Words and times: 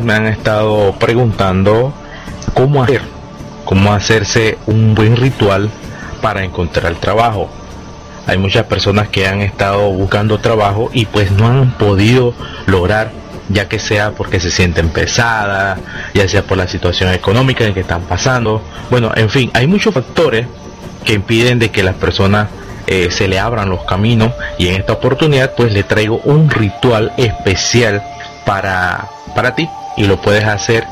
me 0.00 0.14
han 0.14 0.26
estado 0.26 0.94
preguntando 0.98 1.92
cómo 2.54 2.82
hacer, 2.82 3.02
cómo 3.66 3.92
hacerse 3.92 4.56
un 4.64 4.94
buen 4.94 5.16
ritual 5.16 5.68
para 6.22 6.42
encontrar 6.44 6.94
trabajo. 6.94 7.50
Hay 8.26 8.38
muchas 8.38 8.64
personas 8.64 9.08
que 9.08 9.26
han 9.26 9.42
estado 9.42 9.90
buscando 9.90 10.38
trabajo 10.38 10.88
y 10.94 11.04
pues 11.04 11.30
no 11.30 11.46
han 11.46 11.72
podido 11.72 12.32
lograr, 12.64 13.10
ya 13.50 13.68
que 13.68 13.78
sea 13.78 14.12
porque 14.12 14.40
se 14.40 14.50
sienten 14.50 14.88
pesadas, 14.88 15.78
ya 16.14 16.26
sea 16.26 16.42
por 16.42 16.56
la 16.56 16.68
situación 16.68 17.12
económica 17.12 17.66
en 17.66 17.74
que 17.74 17.80
están 17.80 18.04
pasando. 18.04 18.62
Bueno, 18.88 19.12
en 19.14 19.28
fin, 19.28 19.50
hay 19.52 19.66
muchos 19.66 19.92
factores 19.92 20.46
que 21.04 21.12
impiden 21.12 21.58
de 21.58 21.70
que 21.70 21.82
las 21.82 21.96
personas 21.96 22.48
eh, 22.86 23.10
se 23.10 23.28
le 23.28 23.38
abran 23.38 23.68
los 23.68 23.84
caminos 23.84 24.32
y 24.56 24.68
en 24.68 24.76
esta 24.76 24.94
oportunidad 24.94 25.52
pues 25.54 25.70
le 25.74 25.82
traigo 25.82 26.16
un 26.24 26.48
ritual 26.48 27.12
especial 27.18 28.02
para, 28.46 29.10
para 29.34 29.54
ti 29.54 29.68
y 29.96 30.04
lo 30.04 30.20
puedes 30.20 30.44
hacer 30.44 30.86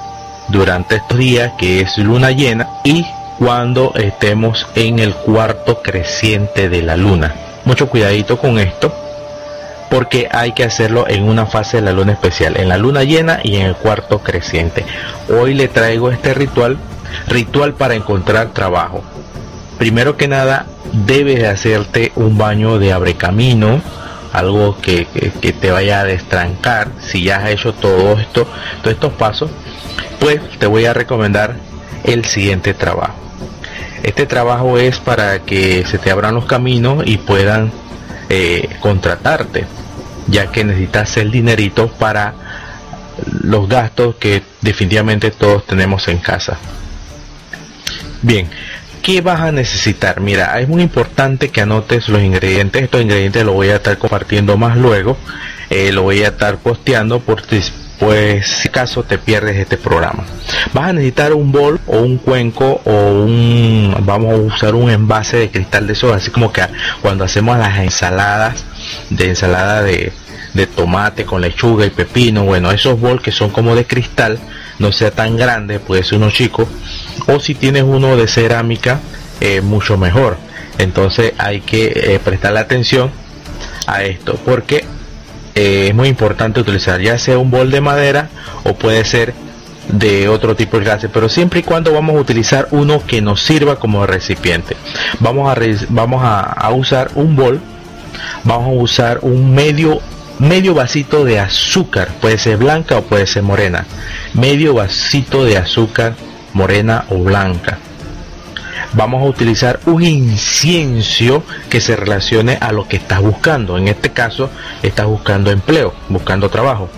durante 0.48 0.96
estos 0.96 1.18
días 1.18 1.52
que 1.58 1.80
es 1.80 1.96
luna 1.98 2.30
llena 2.30 2.68
y 2.84 3.06
cuando 3.38 3.92
estemos 3.94 4.66
en 4.74 4.98
el 4.98 5.14
cuarto 5.14 5.82
creciente 5.82 6.68
de 6.68 6.82
la 6.82 6.96
luna. 6.96 7.34
Mucho 7.64 7.88
cuidadito 7.88 8.38
con 8.38 8.58
esto 8.58 8.92
porque 9.90 10.28
hay 10.30 10.52
que 10.52 10.64
hacerlo 10.64 11.06
en 11.08 11.24
una 11.24 11.46
fase 11.46 11.78
de 11.78 11.82
la 11.82 11.92
luna 11.92 12.12
especial, 12.12 12.56
en 12.56 12.68
la 12.68 12.78
luna 12.78 13.02
llena 13.02 13.40
y 13.42 13.56
en 13.56 13.66
el 13.66 13.74
cuarto 13.74 14.20
creciente. 14.20 14.84
Hoy 15.28 15.52
le 15.54 15.68
traigo 15.68 16.10
este 16.10 16.32
ritual, 16.32 16.78
ritual 17.26 17.74
para 17.74 17.94
encontrar 17.94 18.50
trabajo. 18.50 19.02
Primero 19.78 20.16
que 20.16 20.28
nada, 20.28 20.66
debes 20.92 21.42
hacerte 21.44 22.12
un 22.14 22.38
baño 22.38 22.78
de 22.78 22.92
abre 22.92 23.14
camino 23.14 23.80
algo 24.32 24.76
que, 24.80 25.06
te 25.60 25.70
vaya 25.70 26.00
a 26.00 26.04
destrancar, 26.04 26.90
si 27.00 27.24
ya 27.24 27.36
has 27.36 27.50
hecho 27.50 27.72
todo 27.74 28.18
esto, 28.18 28.46
todos 28.82 28.94
estos 28.94 29.12
pasos, 29.14 29.50
pues 30.18 30.40
te 30.58 30.66
voy 30.66 30.86
a 30.86 30.92
recomendar 30.92 31.56
el 32.04 32.24
siguiente 32.24 32.74
trabajo. 32.74 33.14
Este 34.02 34.26
trabajo 34.26 34.78
es 34.78 34.98
para 34.98 35.40
que 35.40 35.84
se 35.84 35.98
te 35.98 36.10
abran 36.10 36.34
los 36.34 36.46
caminos 36.46 37.02
y 37.06 37.18
puedan 37.18 37.70
eh, 38.28 38.68
contratarte, 38.80 39.66
ya 40.28 40.50
que 40.50 40.64
necesitas 40.64 41.16
el 41.16 41.30
dinerito 41.30 41.88
para 41.88 42.34
los 43.42 43.68
gastos 43.68 44.16
que 44.16 44.42
definitivamente 44.60 45.30
todos 45.30 45.66
tenemos 45.66 46.08
en 46.08 46.18
casa. 46.18 46.58
Bien, 48.22 48.48
¿Qué 49.02 49.20
vas 49.22 49.40
a 49.40 49.52
necesitar? 49.52 50.20
Mira, 50.20 50.60
es 50.60 50.68
muy 50.68 50.82
importante 50.82 51.48
que 51.48 51.62
anotes 51.62 52.08
los 52.08 52.22
ingredientes. 52.22 52.82
Estos 52.82 53.00
ingredientes 53.00 53.44
los 53.44 53.54
voy 53.54 53.68
a 53.68 53.76
estar 53.76 53.96
compartiendo 53.98 54.56
más 54.56 54.76
luego. 54.76 55.16
Eh, 55.70 55.90
lo 55.92 56.02
voy 56.02 56.22
a 56.22 56.28
estar 56.28 56.58
posteando 56.58 57.20
por 57.20 57.42
pues 58.00 58.46
si 58.46 58.68
acaso 58.68 59.02
te 59.02 59.18
pierdes 59.18 59.56
este 59.56 59.76
programa. 59.76 60.24
Vas 60.72 60.88
a 60.88 60.92
necesitar 60.94 61.34
un 61.34 61.52
bol 61.52 61.78
o 61.86 61.98
un 61.98 62.16
cuenco 62.16 62.80
o 62.84 63.24
un 63.24 63.94
vamos 64.00 64.32
a 64.32 64.36
usar 64.36 64.74
un 64.74 64.90
envase 64.90 65.36
de 65.36 65.50
cristal 65.50 65.86
de 65.86 65.94
soda, 65.94 66.16
así 66.16 66.30
como 66.30 66.52
que 66.52 66.62
cuando 67.02 67.24
hacemos 67.24 67.58
las 67.58 67.78
ensaladas 67.78 68.64
de 69.10 69.28
ensalada 69.28 69.82
de, 69.82 70.12
de 70.54 70.66
tomate 70.66 71.24
con 71.24 71.42
lechuga 71.42 71.84
y 71.84 71.90
pepino, 71.90 72.44
bueno, 72.44 72.72
esos 72.72 72.98
bol 72.98 73.20
que 73.20 73.32
son 73.32 73.50
como 73.50 73.76
de 73.76 73.84
cristal, 73.84 74.40
no 74.80 74.90
sea 74.92 75.12
tan 75.12 75.36
grande, 75.36 75.78
puede 75.78 76.02
ser 76.02 76.18
uno 76.18 76.30
chico, 76.30 76.66
o 77.28 77.38
si 77.38 77.54
tienes 77.54 77.84
uno 77.84 78.16
de 78.16 78.26
cerámica, 78.26 78.98
eh, 79.40 79.60
mucho 79.60 79.96
mejor. 79.96 80.38
Entonces 80.78 81.34
hay 81.38 81.60
que 81.60 81.92
eh, 81.94 82.20
prestarle 82.24 82.60
atención 82.60 83.10
a 83.86 84.02
esto, 84.02 84.38
porque 84.44 84.84
eh, 85.54 85.88
es 85.88 85.94
muy 85.94 86.08
importante 86.08 86.60
utilizar 86.60 87.00
ya 87.00 87.18
sea 87.18 87.38
un 87.38 87.50
bol 87.50 87.70
de 87.70 87.80
madera 87.80 88.30
o 88.64 88.74
puede 88.74 89.04
ser 89.04 89.34
de 89.88 90.28
otro 90.28 90.56
tipo 90.56 90.78
de 90.78 90.84
clase, 90.84 91.08
pero 91.08 91.28
siempre 91.28 91.60
y 91.60 91.62
cuando 91.62 91.92
vamos 91.92 92.16
a 92.16 92.20
utilizar 92.20 92.68
uno 92.70 93.04
que 93.06 93.20
nos 93.20 93.42
sirva 93.42 93.76
como 93.76 94.06
recipiente. 94.06 94.76
Vamos 95.18 95.54
a, 95.54 95.60
vamos 95.90 96.22
a 96.24 96.70
usar 96.70 97.10
un 97.16 97.36
bol, 97.36 97.60
vamos 98.44 98.68
a 98.68 98.82
usar 98.82 99.18
un 99.22 99.52
medio 99.52 100.00
medio 100.40 100.72
vasito 100.72 101.24
de 101.24 101.38
azúcar, 101.38 102.08
puede 102.20 102.38
ser 102.38 102.56
blanca 102.56 102.96
o 102.96 103.02
puede 103.02 103.26
ser 103.26 103.42
morena. 103.42 103.86
Medio 104.34 104.74
vasito 104.74 105.44
de 105.44 105.58
azúcar 105.58 106.16
morena 106.54 107.04
o 107.10 107.18
blanca. 107.18 107.78
Vamos 108.94 109.22
a 109.22 109.26
utilizar 109.26 109.78
un 109.84 110.02
incienso 110.02 111.44
que 111.68 111.80
se 111.80 111.94
relacione 111.94 112.58
a 112.60 112.72
lo 112.72 112.88
que 112.88 112.96
estás 112.96 113.20
buscando. 113.20 113.76
En 113.76 113.86
este 113.86 114.10
caso, 114.10 114.50
estás 114.82 115.06
buscando 115.06 115.50
empleo, 115.50 115.94
buscando 116.08 116.48
trabajo. 116.48 116.88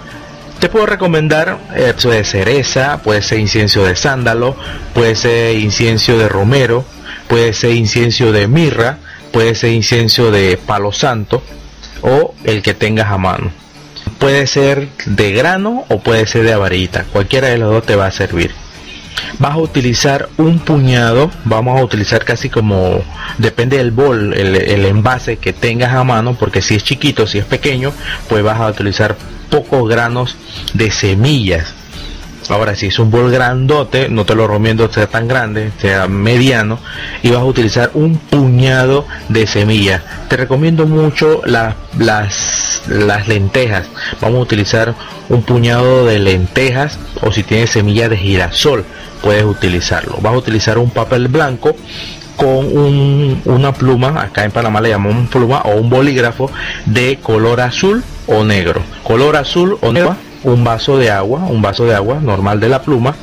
Te 0.61 0.69
puedo 0.69 0.87
recomendar 0.87 1.59
eso 1.75 2.11
de 2.11 2.25
cereza, 2.25 3.03
puede 3.03 3.21
ser 3.21 3.41
incienso 3.41 3.85
de 3.85 3.97
sándalo, 3.97 4.57
puede 4.95 5.17
ser 5.17 5.59
incienso 5.59 6.17
de 6.17 6.29
romero, 6.29 6.85
puede 7.27 7.53
ser 7.53 7.73
incienso 7.73 8.31
de 8.31 8.47
mirra, 8.47 8.99
puede 9.33 9.57
ser 9.57 9.73
incienso 9.73 10.31
de 10.31 10.57
palo 10.65 10.93
santo, 10.93 11.43
o 12.03 12.35
el 12.45 12.63
que 12.63 12.75
tengas 12.75 13.11
a 13.11 13.19
mano. 13.19 13.51
Puede 14.19 14.47
ser 14.47 14.89
de 15.07 15.33
grano 15.33 15.85
o 15.89 16.01
puede 16.01 16.27
ser 16.27 16.45
de 16.45 16.53
avarita, 16.53 17.05
cualquiera 17.13 17.49
de 17.49 17.59
los 17.59 17.71
dos 17.71 17.87
te 17.87 17.97
va 17.97 18.07
a 18.07 18.13
servir. 18.13 18.53
Vas 19.39 19.53
a 19.53 19.59
utilizar 19.59 20.29
un 20.37 20.59
puñado, 20.59 21.31
vamos 21.45 21.79
a 21.79 21.85
utilizar 21.85 22.25
casi 22.25 22.49
como, 22.49 23.03
depende 23.39 23.79
del 23.79 23.91
bol, 23.91 24.35
el, 24.35 24.57
el 24.57 24.85
envase 24.85 25.39
que 25.39 25.53
tengas 25.53 25.93
a 25.93 26.05
mano, 26.05 26.35
porque 26.39 26.61
si 26.61 26.75
es 26.75 26.85
chiquito, 26.85 27.27
si 27.27 27.39
es 27.39 27.45
pequeño, 27.45 27.93
pues 28.29 28.43
vas 28.43 28.61
a 28.61 28.69
utilizar 28.69 29.17
pocos 29.51 29.89
granos 29.89 30.37
de 30.75 30.91
semillas 30.91 31.75
Ahora, 32.49 32.75
si 32.75 32.87
es 32.87 32.99
un 32.99 33.11
bol 33.11 33.31
grandote, 33.31 34.09
no 34.09 34.25
te 34.25 34.35
lo 34.35 34.47
recomiendo 34.47 34.91
sea 34.93 35.07
tan 35.07 35.29
grande, 35.29 35.73
sea 35.79 36.09
mediano, 36.09 36.79
y 37.23 37.31
vas 37.31 37.41
a 37.41 37.45
utilizar 37.45 37.91
un 37.95 38.17
puñado 38.17 39.07
de 39.29 39.47
semillas. 39.47 40.03
Te 40.29 40.37
recomiendo 40.37 40.87
mucho 40.87 41.41
las, 41.45 41.75
las 41.99 43.29
lentejas. 43.29 43.87
Vamos 44.21 44.39
a 44.39 44.43
utilizar 44.43 44.95
un 45.29 45.43
puñado 45.43 46.07
de 46.07 46.19
lentejas 46.19 46.99
o 47.21 47.33
si 47.33 47.43
tienes 47.43 47.71
semillas 47.71 48.11
de 48.11 48.17
girasol, 48.17 48.85
puedes 49.23 49.45
utilizarlo. 49.45 50.19
Vas 50.21 50.35
a 50.35 50.39
utilizar 50.39 50.79
un 50.79 50.91
papel 50.91 51.29
blanco 51.29 51.75
con 52.37 52.67
una 53.45 53.73
pluma, 53.73 54.21
acá 54.21 54.45
en 54.45 54.51
Panamá 54.51 54.81
le 54.81 54.89
llamamos 54.89 55.29
pluma 55.29 55.61
o 55.63 55.77
un 55.77 55.89
bolígrafo 55.89 56.51
de 56.87 57.19
color 57.23 57.61
azul 57.61 58.03
o 58.27 58.43
negro. 58.43 58.83
Color 59.05 59.37
azul 59.37 59.79
o 59.81 59.93
negro 59.93 60.17
un 60.45 60.65
vaso 60.65 60.99
de 60.99 61.11
agua, 61.11 61.41
un 61.41 61.63
vaso 61.63 61.85
de 61.85 61.95
agua 61.95 62.21
normal 62.21 62.61
de 62.61 62.69
la 62.69 62.83
pluma. 62.83 63.15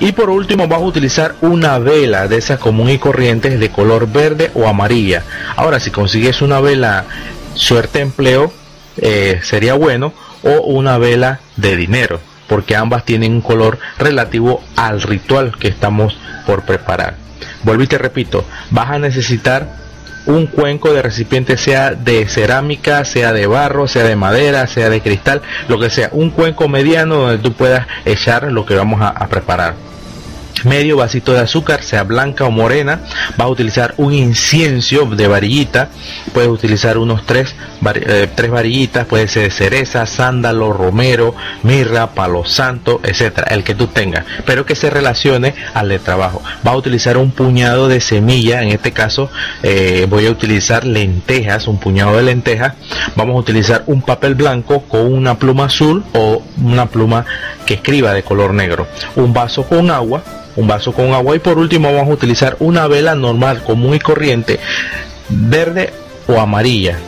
Y 0.00 0.12
por 0.12 0.30
último 0.30 0.66
vas 0.66 0.80
a 0.80 0.84
utilizar 0.84 1.34
una 1.40 1.78
vela 1.78 2.28
de 2.28 2.36
esas 2.36 2.58
común 2.58 2.90
y 2.90 2.98
corrientes 2.98 3.60
de 3.60 3.70
color 3.70 4.10
verde 4.10 4.50
o 4.54 4.66
amarilla. 4.66 5.22
Ahora 5.56 5.80
si 5.80 5.90
consigues 5.90 6.42
una 6.42 6.60
vela 6.60 7.04
suerte 7.54 8.00
empleo 8.00 8.52
eh, 8.96 9.40
sería 9.42 9.74
bueno 9.74 10.12
o 10.42 10.62
una 10.62 10.98
vela 10.98 11.40
de 11.56 11.76
dinero 11.76 12.20
porque 12.48 12.76
ambas 12.76 13.04
tienen 13.04 13.32
un 13.32 13.40
color 13.40 13.78
relativo 13.98 14.62
al 14.76 15.02
ritual 15.02 15.56
que 15.58 15.68
estamos 15.68 16.16
por 16.46 16.62
preparar. 16.62 17.16
Vuelvo 17.62 17.82
y 17.82 17.86
te 17.86 17.98
repito, 17.98 18.44
vas 18.70 18.90
a 18.90 18.98
necesitar 18.98 19.83
un 20.26 20.46
cuenco 20.46 20.92
de 20.92 21.02
recipiente 21.02 21.56
sea 21.56 21.92
de 21.94 22.26
cerámica, 22.28 23.04
sea 23.04 23.32
de 23.32 23.46
barro, 23.46 23.86
sea 23.86 24.04
de 24.04 24.16
madera, 24.16 24.66
sea 24.66 24.88
de 24.88 25.00
cristal, 25.00 25.42
lo 25.68 25.78
que 25.78 25.90
sea, 25.90 26.08
un 26.12 26.30
cuenco 26.30 26.68
mediano 26.68 27.16
donde 27.16 27.38
tú 27.38 27.52
puedas 27.52 27.86
echar 28.04 28.50
lo 28.50 28.64
que 28.64 28.74
vamos 28.74 29.00
a, 29.02 29.26
preparar 29.28 29.74
medio 30.64 30.96
vasito 30.96 31.32
de 31.32 31.40
azúcar, 31.40 31.82
sea 31.82 32.04
blanca 32.04 32.44
o 32.44 32.50
morena. 32.50 33.00
Vas 33.36 33.46
a 33.46 33.50
utilizar 33.50 33.94
un 33.96 34.12
incienso 34.12 35.04
de 35.06 35.28
varillita. 35.28 35.88
Puedes 36.32 36.50
utilizar 36.50 36.98
unos 36.98 37.26
tres, 37.26 37.54
eh, 37.94 38.28
tres 38.34 38.50
varillitas. 38.50 39.06
Puede 39.06 39.28
ser 39.28 39.50
cereza, 39.50 40.06
sándalo, 40.06 40.72
romero, 40.72 41.34
mirra, 41.62 42.10
palo 42.14 42.44
santo, 42.44 43.00
etcétera. 43.02 43.48
El 43.50 43.64
que 43.64 43.74
tú 43.74 43.88
tengas, 43.88 44.24
pero 44.46 44.64
que 44.64 44.74
se 44.74 44.90
relacione 44.90 45.54
al 45.74 45.88
de 45.88 45.98
trabajo. 45.98 46.42
Vas 46.62 46.74
a 46.74 46.76
utilizar 46.76 47.16
un 47.16 47.32
puñado 47.32 47.88
de 47.88 48.00
semilla. 48.00 48.62
En 48.62 48.68
este 48.68 48.92
caso, 48.92 49.30
eh, 49.62 50.06
voy 50.08 50.26
a 50.26 50.30
utilizar 50.30 50.84
lentejas, 50.84 51.66
un 51.66 51.78
puñado 51.78 52.16
de 52.16 52.22
lentejas. 52.22 52.74
Vamos 53.16 53.36
a 53.36 53.38
utilizar 53.40 53.84
un 53.86 54.02
papel 54.02 54.34
blanco 54.34 54.82
con 54.82 55.12
una 55.12 55.38
pluma 55.38 55.66
azul 55.66 56.04
o 56.12 56.42
una 56.72 56.86
pluma 56.86 57.24
que 57.66 57.74
escriba 57.74 58.12
de 58.12 58.22
color 58.22 58.54
negro. 58.54 58.86
Un 59.16 59.32
vaso 59.32 59.64
con 59.64 59.90
agua 59.90 60.22
un 60.56 60.66
vaso 60.66 60.92
con 60.92 61.12
agua 61.12 61.36
y 61.36 61.40
por 61.40 61.58
último 61.58 61.92
vamos 61.92 62.10
a 62.10 62.14
utilizar 62.14 62.56
una 62.60 62.86
vela 62.86 63.14
normal, 63.14 63.62
común 63.64 63.94
y 63.94 63.98
corriente, 63.98 64.60
verde 65.28 65.92
o 66.26 66.40
amarilla. 66.40 66.98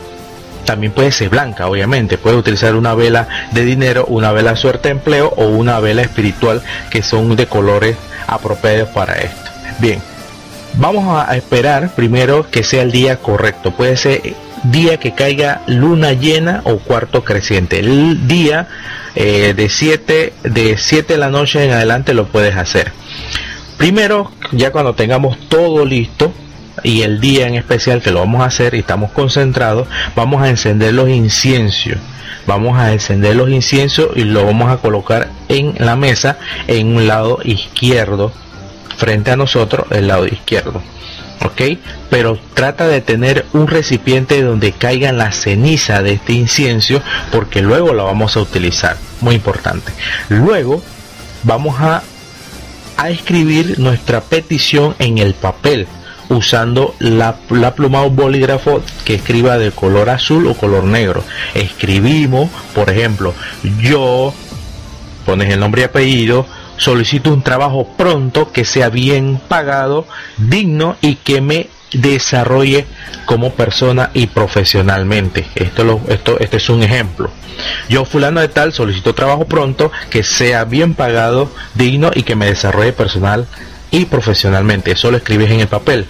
También 0.65 0.91
puede 0.91 1.11
ser 1.11 1.29
blanca, 1.29 1.67
obviamente. 1.67 2.17
Puede 2.17 2.35
utilizar 2.35 2.75
una 2.75 2.93
vela 2.93 3.27
de 3.53 3.63
dinero, 3.63 4.05
una 4.09 4.33
vela 4.33 4.57
suerte 4.57 4.89
empleo 4.89 5.33
o 5.37 5.45
una 5.45 5.79
vela 5.79 6.01
espiritual 6.01 6.61
que 6.89 7.01
son 7.01 7.37
de 7.37 7.45
colores 7.45 7.95
apropiados 8.27 8.89
para 8.89 9.13
esto. 9.13 9.49
Bien, 9.79 10.01
vamos 10.73 11.05
a 11.07 11.33
esperar 11.37 11.91
primero 11.95 12.45
que 12.51 12.63
sea 12.63 12.81
el 12.81 12.91
día 12.91 13.15
correcto. 13.17 13.71
Puede 13.71 13.95
ser 13.95 14.35
día 14.63 14.97
que 14.97 15.13
caiga 15.13 15.61
luna 15.67 16.13
llena 16.13 16.61
o 16.65 16.77
cuarto 16.79 17.23
creciente. 17.23 17.79
El 17.79 18.27
día 18.27 18.67
eh, 19.15 19.53
de 19.55 19.69
7 19.69 20.33
de 20.43 20.77
7 20.77 21.13
de 21.13 21.19
la 21.19 21.29
noche 21.29 21.63
en 21.63 21.71
adelante 21.71 22.13
lo 22.13 22.27
puedes 22.27 22.55
hacer. 22.55 22.91
Primero, 23.77 24.31
ya 24.51 24.71
cuando 24.71 24.95
tengamos 24.95 25.37
todo 25.49 25.85
listo, 25.85 26.33
y 26.83 27.01
el 27.01 27.19
día 27.19 27.47
en 27.47 27.55
especial 27.55 28.01
que 28.01 28.11
lo 28.11 28.19
vamos 28.19 28.41
a 28.41 28.45
hacer 28.45 28.73
y 28.73 28.79
estamos 28.79 29.11
concentrados, 29.11 29.87
vamos 30.15 30.41
a 30.41 30.49
encender 30.49 30.93
los 30.93 31.09
inciensos. 31.09 31.97
Vamos 32.45 32.79
a 32.79 32.93
encender 32.93 33.35
los 33.35 33.49
inciensos 33.49 34.09
y 34.15 34.23
lo 34.23 34.45
vamos 34.45 34.71
a 34.71 34.77
colocar 34.77 35.29
en 35.49 35.75
la 35.79 35.95
mesa 35.97 36.37
en 36.67 36.95
un 36.95 37.07
lado 37.07 37.39
izquierdo, 37.43 38.31
frente 38.95 39.31
a 39.31 39.35
nosotros, 39.35 39.87
el 39.91 40.07
lado 40.07 40.25
izquierdo. 40.25 40.81
¿Ok? 41.43 41.77
Pero 42.09 42.39
trata 42.53 42.87
de 42.87 43.01
tener 43.01 43.45
un 43.53 43.67
recipiente 43.67 44.41
donde 44.41 44.71
caigan 44.71 45.17
la 45.17 45.31
ceniza 45.31 46.01
de 46.01 46.13
este 46.13 46.33
incienso 46.33 47.01
porque 47.31 47.61
luego 47.61 47.93
lo 47.93 48.05
vamos 48.05 48.35
a 48.37 48.41
utilizar. 48.41 48.97
Muy 49.21 49.35
importante. 49.35 49.91
Luego 50.29 50.81
vamos 51.43 51.79
a, 51.79 52.03
a 52.97 53.09
escribir 53.09 53.79
nuestra 53.79 54.21
petición 54.21 54.95
en 54.99 55.17
el 55.19 55.33
papel 55.33 55.87
usando 56.29 56.95
la, 56.99 57.37
pluma 57.75 58.03
o 58.03 58.09
bolígrafo 58.09 58.81
que 59.05 59.15
escriba 59.15 59.57
de 59.57 59.71
color 59.71 60.09
azul 60.09 60.47
o 60.47 60.53
color 60.53 60.83
negro. 60.83 61.23
Escribimos, 61.53 62.49
por 62.73 62.89
ejemplo, 62.89 63.33
yo, 63.79 64.33
pones 65.25 65.51
el 65.51 65.59
nombre 65.59 65.81
y 65.81 65.85
apellido, 65.85 66.45
solicito 66.77 67.33
un 67.33 67.41
trabajo 67.41 67.87
pronto 67.97 68.51
que 68.51 68.65
sea 68.65 68.89
bien 68.89 69.39
pagado, 69.47 70.07
digno 70.37 70.95
y 71.01 71.15
que 71.15 71.41
me 71.41 71.69
desarrolle 71.91 72.85
como 73.25 73.53
persona 73.53 74.11
y 74.13 74.27
profesionalmente. 74.27 75.47
Esto, 75.55 76.01
este 76.39 76.57
es 76.57 76.69
un 76.69 76.83
ejemplo. 76.83 77.29
Yo 77.89 78.05
fulano 78.05 78.39
de 78.39 78.49
tal 78.49 78.73
solicito 78.73 79.15
trabajo 79.15 79.45
pronto 79.45 79.91
que 80.09 80.23
sea 80.23 80.65
bien 80.65 80.93
pagado, 80.93 81.51
digno 81.75 82.11
y 82.13 82.23
que 82.23 82.35
me 82.35 82.45
desarrolle 82.45 82.93
personal 82.93 83.47
y 83.91 84.05
profesionalmente. 84.05 84.91
Eso 84.91 85.11
lo 85.11 85.17
escribes 85.17 85.51
en 85.51 85.61
el 85.61 85.67
papel. 85.67 86.05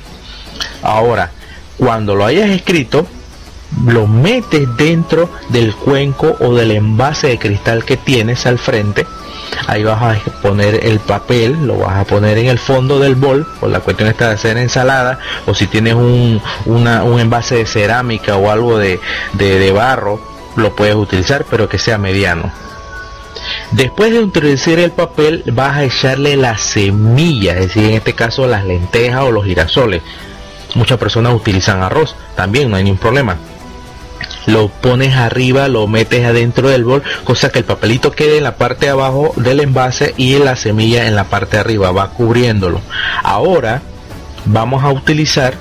Ahora, 0.81 1.31
cuando 1.77 2.15
lo 2.15 2.25
hayas 2.25 2.49
escrito, 2.49 3.07
lo 3.85 4.07
metes 4.07 4.67
dentro 4.77 5.29
del 5.49 5.75
cuenco 5.75 6.35
o 6.39 6.55
del 6.55 6.71
envase 6.71 7.27
de 7.27 7.39
cristal 7.39 7.85
que 7.85 7.97
tienes 7.97 8.45
al 8.45 8.57
frente. 8.57 9.05
Ahí 9.67 9.83
vas 9.83 10.01
a 10.01 10.31
poner 10.41 10.85
el 10.85 10.99
papel, 10.99 11.65
lo 11.65 11.77
vas 11.77 11.97
a 11.97 12.03
poner 12.05 12.38
en 12.38 12.47
el 12.47 12.59
fondo 12.59 12.99
del 12.99 13.15
bol, 13.15 13.45
por 13.59 13.69
la 13.69 13.79
cuestión 13.79 14.09
está 14.09 14.27
de 14.29 14.35
hacer 14.35 14.57
ensalada, 14.57 15.19
o 15.45 15.53
si 15.53 15.67
tienes 15.67 15.94
un, 15.94 16.41
un 16.65 17.19
envase 17.19 17.55
de 17.55 17.65
cerámica 17.65 18.38
o 18.38 18.49
algo 18.49 18.77
de, 18.77 18.99
de 19.33 19.71
barro, 19.71 20.19
lo 20.55 20.75
puedes 20.75 20.95
utilizar, 20.95 21.45
pero 21.49 21.69
que 21.69 21.77
sea 21.77 21.97
mediano 21.97 22.51
Después 23.71 24.11
de 24.11 24.21
introducir 24.21 24.79
el 24.79 24.91
papel 24.91 25.44
vas 25.47 25.77
a 25.77 25.83
echarle 25.83 26.38
la 26.38 26.57
semilla, 26.57 27.53
es 27.53 27.67
decir, 27.67 27.83
en 27.85 27.95
este 27.95 28.13
caso 28.13 28.47
las 28.47 28.65
lentejas 28.65 29.23
o 29.23 29.31
los 29.31 29.45
girasoles. 29.45 30.01
Muchas 30.75 30.97
personas 30.97 31.33
utilizan 31.33 31.81
arroz, 31.81 32.15
también 32.35 32.69
no 32.69 32.77
hay 32.77 32.83
ningún 32.83 32.99
problema. 32.99 33.38
Lo 34.47 34.69
pones 34.69 35.15
arriba, 35.15 35.67
lo 35.67 35.88
metes 35.88 36.25
adentro 36.25 36.69
del 36.69 36.83
bol, 36.83 37.03
cosa 37.23 37.49
que 37.49 37.59
el 37.59 37.65
papelito 37.65 38.11
quede 38.11 38.38
en 38.38 38.44
la 38.44 38.55
parte 38.55 38.88
de 38.88 38.91
abajo 38.91 39.33
del 39.35 39.59
envase 39.59 40.13
y 40.17 40.39
la 40.39 40.55
semilla 40.55 41.05
en 41.05 41.15
la 41.15 41.25
parte 41.25 41.57
de 41.57 41.61
arriba, 41.61 41.91
va 41.91 42.09
cubriéndolo. 42.09 42.81
Ahora 43.23 43.81
vamos 44.45 44.83
a 44.83 44.91
utilizar 44.91 45.53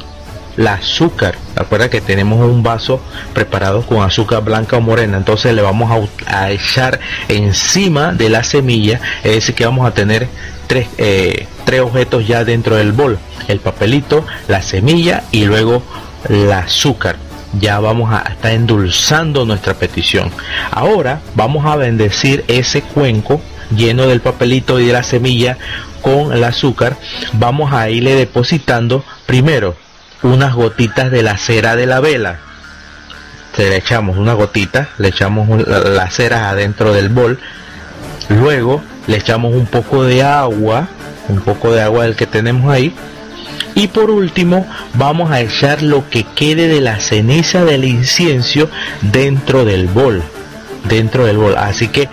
la 0.56 0.74
azúcar. 0.74 1.36
Recuerda 1.54 1.90
que 1.90 2.00
tenemos 2.00 2.40
un 2.40 2.62
vaso 2.62 3.00
preparado 3.34 3.82
con 3.82 4.02
azúcar 4.02 4.42
blanca 4.42 4.76
o 4.76 4.80
morena. 4.80 5.16
Entonces 5.16 5.54
le 5.54 5.62
vamos 5.62 6.08
a, 6.26 6.50
echar 6.50 7.00
encima 7.28 8.12
de 8.12 8.28
la 8.28 8.42
semilla. 8.42 9.00
Es 9.22 9.32
decir, 9.32 9.54
que 9.54 9.66
vamos 9.66 9.86
a 9.86 9.92
tener 9.92 10.28
tres, 10.66 10.88
eh, 10.98 11.46
tres 11.64 11.80
objetos 11.80 12.26
ya 12.26 12.44
dentro 12.44 12.76
del 12.76 12.92
bol. 12.92 13.18
El 13.48 13.60
papelito, 13.60 14.24
la 14.48 14.62
semilla 14.62 15.24
y 15.30 15.44
luego 15.44 15.82
la 16.28 16.60
azúcar. 16.60 17.16
Ya 17.58 17.80
vamos 17.80 18.12
a 18.12 18.20
estar 18.20 18.52
endulzando 18.52 19.44
nuestra 19.44 19.74
petición. 19.74 20.30
Ahora 20.70 21.20
vamos 21.34 21.64
a 21.64 21.76
bendecir 21.76 22.44
ese 22.48 22.82
cuenco 22.82 23.40
lleno 23.70 24.06
del 24.06 24.20
papelito 24.20 24.78
y 24.80 24.86
de 24.86 24.92
la 24.92 25.02
semilla 25.02 25.56
con 26.02 26.32
el 26.32 26.44
azúcar. 26.44 26.96
Vamos 27.32 27.72
a 27.72 27.88
irle 27.90 28.14
depositando 28.14 29.04
primero 29.26 29.76
unas 30.22 30.54
gotitas 30.54 31.10
de 31.10 31.22
la 31.22 31.38
cera 31.38 31.76
de 31.76 31.86
la 31.86 32.00
vela. 32.00 32.38
Se 33.54 33.68
le 33.70 33.76
echamos 33.76 34.16
una 34.16 34.34
gotita, 34.34 34.90
le 34.98 35.08
echamos 35.08 35.48
las 35.66 36.14
ceras 36.14 36.42
adentro 36.42 36.92
del 36.92 37.08
bol. 37.08 37.38
Luego 38.28 38.82
le 39.06 39.16
echamos 39.16 39.54
un 39.54 39.66
poco 39.66 40.04
de 40.04 40.22
agua, 40.22 40.88
un 41.28 41.40
poco 41.40 41.72
de 41.72 41.80
agua 41.80 42.04
del 42.04 42.16
que 42.16 42.26
tenemos 42.26 42.70
ahí. 42.70 42.94
Y 43.76 43.88
por 43.88 44.10
último 44.10 44.66
vamos 44.94 45.30
a 45.30 45.42
echar 45.42 45.82
lo 45.82 46.08
que 46.08 46.24
quede 46.24 46.66
de 46.66 46.80
la 46.80 46.98
ceniza 46.98 47.64
del 47.66 47.84
incienso 47.84 48.70
dentro 49.02 49.66
del 49.66 49.86
bol. 49.86 50.22
Dentro 50.88 51.26
del 51.26 51.36
bol. 51.36 51.56
Así 51.58 51.88
que 51.88 52.08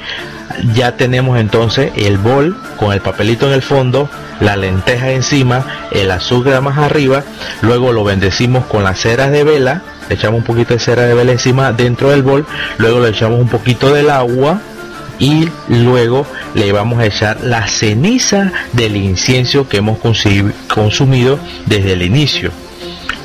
ya 0.75 0.97
tenemos 0.97 1.39
entonces 1.39 1.93
el 1.95 2.17
bol 2.17 2.57
con 2.77 2.91
el 2.91 2.99
papelito 2.99 3.47
en 3.47 3.53
el 3.53 3.61
fondo, 3.61 4.09
la 4.41 4.57
lenteja 4.57 5.11
encima, 5.11 5.65
el 5.91 6.11
azúcar 6.11 6.61
más 6.61 6.77
arriba, 6.77 7.23
luego 7.61 7.93
lo 7.93 8.03
bendecimos 8.03 8.65
con 8.65 8.83
las 8.83 8.99
ceras 8.99 9.31
de 9.31 9.45
vela, 9.45 9.81
le 10.09 10.15
echamos 10.15 10.39
un 10.39 10.45
poquito 10.45 10.73
de 10.73 10.81
cera 10.81 11.03
de 11.03 11.13
vela 11.13 11.31
encima 11.31 11.71
dentro 11.71 12.09
del 12.09 12.23
bol, 12.23 12.45
luego 12.77 12.99
le 12.99 13.09
echamos 13.09 13.39
un 13.39 13.47
poquito 13.47 13.93
del 13.93 14.09
agua 14.09 14.59
y 15.23 15.47
luego 15.69 16.27
le 16.53 16.73
vamos 16.73 16.99
a 16.99 17.05
echar 17.05 17.39
la 17.41 17.65
ceniza 17.67 18.51
del 18.73 18.97
incienso 18.97 19.69
que 19.69 19.77
hemos 19.77 19.97
consumido 20.67 21.39
desde 21.65 21.93
el 21.93 22.01
inicio. 22.01 22.51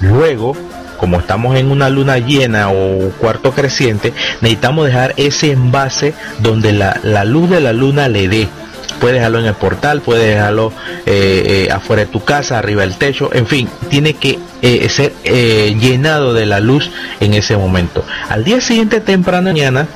Luego 0.01 0.57
como 0.97 1.19
estamos 1.19 1.57
en 1.57 1.71
una 1.71 1.89
luna 1.89 2.19
llena 2.19 2.71
o 2.71 3.11
cuarto 3.19 3.53
creciente, 3.53 4.13
necesitamos 4.41 4.87
dejar 4.87 5.15
ese 5.17 5.53
envase 5.53 6.13
donde 6.41 6.73
la, 6.73 7.25
luz 7.25 7.51
de 7.51 7.61
la 7.61 7.73
luna 7.73 8.09
le 8.09 8.29
dé. 8.29 8.49
Puedes 9.01 9.17
dejarlo 9.17 9.39
en 9.39 9.47
el 9.47 9.55
portal, 9.55 10.01
puedes 10.01 10.27
dejarlo 10.27 10.73
eh, 11.07 11.67
eh, 11.69 11.73
afuera 11.73 12.03
de 12.05 12.09
tu 12.09 12.25
casa, 12.25 12.59
arriba 12.59 12.83
del 12.83 12.97
techo, 12.97 13.31
en 13.33 13.47
fin, 13.47 13.69
tiene 13.89 14.15
que 14.15 14.41
eh, 14.61 14.89
ser 14.89 15.13
llenado 15.23 16.35
de 16.35 16.47
la 16.47 16.59
luz 16.59 16.91
en 17.21 17.35
ese 17.35 17.57
momento. 17.57 18.05
Al 18.29 18.43
día 18.43 18.61
siguiente, 18.61 19.01
temprano 19.01 19.51
mañana, 19.51 19.87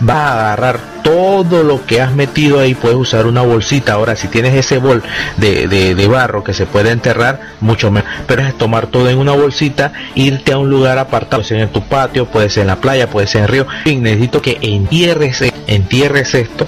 vas 0.00 0.16
a 0.16 0.32
agarrar 0.32 0.80
todo 1.02 1.62
lo 1.62 1.84
que 1.84 2.00
has 2.00 2.14
metido 2.14 2.60
ahí, 2.60 2.74
puedes 2.74 2.96
usar 2.96 3.26
una 3.26 3.42
bolsita. 3.42 3.94
Ahora, 3.94 4.16
si 4.16 4.28
tienes 4.28 4.54
ese 4.54 4.78
bol 4.78 5.02
de, 5.36 5.68
de, 5.68 6.08
barro 6.08 6.42
que 6.42 6.54
se 6.54 6.66
puede 6.66 6.90
enterrar, 6.90 7.40
mucho 7.60 7.90
mejor. 7.90 8.10
Pero 8.26 8.42
es 8.42 8.56
tomar 8.56 8.86
todo 8.86 9.08
en 9.08 9.18
una 9.18 9.32
bolsita, 9.32 9.92
irte 10.14 10.52
a 10.52 10.58
un 10.58 10.70
lugar 10.70 10.98
apartado, 10.98 11.42
puede 11.42 11.48
ser 11.48 11.60
en 11.60 11.68
tu 11.68 11.82
patio, 11.82 12.26
puede 12.26 12.48
ser 12.48 12.62
en 12.62 12.68
la 12.68 12.76
playa, 12.76 13.10
puede 13.10 13.26
ser 13.26 13.40
en 13.40 13.44
el 13.44 13.50
río. 13.50 13.66
Y 13.84 13.96
necesito 13.96 14.40
que 14.40 14.58
entierres, 14.62 15.42
entierres 15.66 16.34
esto 16.34 16.66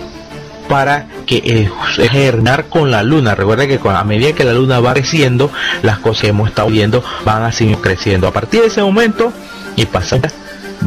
para 0.68 1.06
que 1.26 1.70
germinar 2.10 2.66
con 2.66 2.90
la 2.90 3.02
luna. 3.02 3.34
Recuerda 3.34 3.66
que 3.66 3.80
a 3.82 4.04
medida 4.04 4.32
que 4.32 4.44
la 4.44 4.52
luna 4.52 4.80
va 4.80 4.92
creciendo, 4.92 5.50
las 5.82 5.98
cosas 5.98 6.22
que 6.22 6.28
hemos 6.28 6.48
estado 6.48 6.68
viendo 6.68 7.02
van 7.24 7.42
así 7.42 7.74
creciendo. 7.80 8.28
A 8.28 8.32
partir 8.32 8.60
de 8.60 8.66
ese 8.66 8.82
momento 8.82 9.32
y 9.76 9.86
pasando 9.86 10.28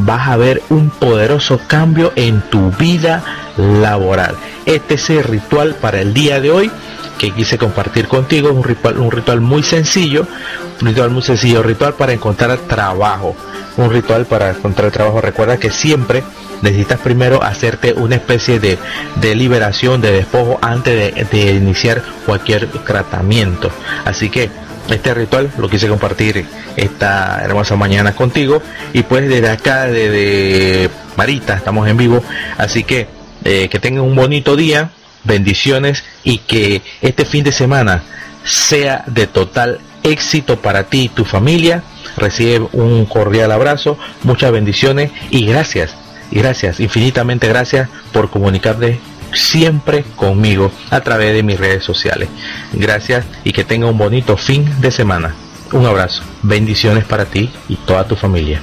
vas 0.04 0.28
a 0.28 0.36
ver 0.36 0.62
un 0.70 0.90
poderoso 0.90 1.60
cambio 1.66 2.12
en 2.16 2.40
tu 2.42 2.70
vida 2.72 3.22
laboral. 3.56 4.36
Este 4.66 4.94
es 4.94 5.10
el 5.10 5.24
ritual 5.24 5.74
para 5.74 6.00
el 6.00 6.14
día 6.14 6.40
de 6.40 6.50
hoy 6.50 6.70
que 7.18 7.32
quise 7.32 7.58
compartir 7.58 8.08
contigo. 8.08 8.48
Es 8.48 8.54
un 8.54 8.64
ritual, 8.64 8.98
un 8.98 9.10
ritual 9.10 9.40
muy 9.40 9.62
sencillo, 9.62 10.26
un 10.80 10.86
ritual 10.86 11.10
muy 11.10 11.22
sencillo, 11.22 11.62
ritual 11.62 11.94
para 11.94 12.12
encontrar 12.12 12.58
trabajo. 12.58 13.36
Un 13.76 13.90
ritual 13.90 14.26
para 14.26 14.50
encontrar 14.50 14.90
trabajo. 14.90 15.20
Recuerda 15.20 15.58
que 15.58 15.70
siempre 15.70 16.22
necesitas 16.62 16.98
primero 17.00 17.42
hacerte 17.42 17.92
una 17.92 18.16
especie 18.16 18.58
de, 18.58 18.78
de 19.16 19.34
liberación, 19.34 20.00
de 20.00 20.12
despojo 20.12 20.58
antes 20.62 21.14
de, 21.14 21.24
de 21.24 21.52
iniciar 21.54 22.02
cualquier 22.26 22.66
tratamiento. 22.68 23.70
Así 24.04 24.28
que 24.30 24.50
este 24.90 25.14
ritual 25.14 25.50
lo 25.58 25.68
quise 25.68 25.88
compartir 25.88 26.44
esta 26.76 27.40
hermosa 27.42 27.76
mañana 27.76 28.14
contigo. 28.14 28.62
Y 28.92 29.02
pues 29.02 29.28
desde 29.28 29.48
acá 29.48 29.86
desde 29.86 30.90
Marita 31.16 31.54
estamos 31.54 31.88
en 31.88 31.96
vivo. 31.96 32.22
Así 32.58 32.84
que 32.84 33.08
eh, 33.44 33.68
que 33.70 33.78
tengan 33.78 34.04
un 34.04 34.14
bonito 34.14 34.56
día 34.56 34.90
bendiciones 35.24 36.04
y 36.24 36.38
que 36.38 36.82
este 37.02 37.24
fin 37.24 37.44
de 37.44 37.52
semana 37.52 38.02
sea 38.44 39.04
de 39.06 39.26
total 39.26 39.80
éxito 40.02 40.60
para 40.60 40.84
ti 40.84 41.02
y 41.02 41.08
tu 41.08 41.24
familia. 41.24 41.82
Recibe 42.16 42.66
un 42.72 43.06
cordial 43.06 43.52
abrazo 43.52 43.98
muchas 44.24 44.50
bendiciones 44.50 45.10
y 45.30 45.46
gracias 45.46 45.94
y 46.30 46.38
gracias 46.38 46.80
infinitamente 46.80 47.48
gracias 47.48 47.88
por 48.12 48.30
comunicarte 48.30 49.00
siempre 49.32 50.04
conmigo 50.16 50.70
a 50.90 51.00
través 51.00 51.34
de 51.34 51.42
mis 51.42 51.58
redes 51.58 51.84
sociales. 51.84 52.28
Gracias 52.72 53.24
y 53.44 53.52
que 53.52 53.64
tenga 53.64 53.86
un 53.86 53.98
bonito 53.98 54.36
fin 54.36 54.68
de 54.80 54.90
semana. 54.90 55.34
Un 55.72 55.86
abrazo, 55.86 56.22
bendiciones 56.42 57.04
para 57.04 57.26
ti 57.26 57.50
y 57.68 57.76
toda 57.76 58.06
tu 58.06 58.16
familia. 58.16 58.60